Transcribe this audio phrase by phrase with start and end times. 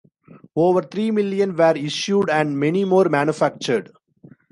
[0.55, 3.91] Over three million were issued and many more manufactured.